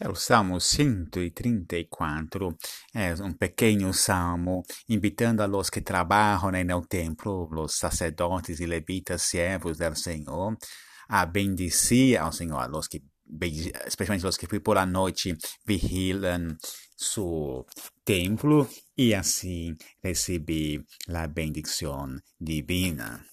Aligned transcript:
É 0.00 0.08
o 0.08 0.14
Salmo 0.16 0.60
134, 0.60 2.56
é 2.92 3.14
um 3.22 3.32
pequeno 3.32 3.94
salmo 3.94 4.64
invitando 4.88 5.40
a 5.40 5.46
los 5.46 5.70
que 5.70 5.80
trabalham 5.80 6.50
no 6.64 6.84
templo, 6.84 7.48
os 7.52 7.76
sacerdotes 7.76 8.58
e 8.58 8.66
levitas, 8.66 9.22
servos 9.22 9.78
do 9.78 9.94
Senhor, 9.94 10.56
a 11.08 11.24
bendecir 11.24 12.18
ao 12.18 12.32
Senhor, 12.32 12.58
a 12.58 12.66
los 12.66 12.88
que, 12.88 13.04
especialmente 13.86 14.26
os 14.26 14.36
que 14.36 14.48
por 14.58 14.78
a 14.78 14.84
noite 14.84 15.36
vigilam 15.64 16.56
seu 16.96 17.64
templo 18.04 18.68
e 18.96 19.14
assim 19.14 19.76
receber 20.02 20.84
a 21.08 21.26
bendição 21.28 22.18
divina. 22.40 23.24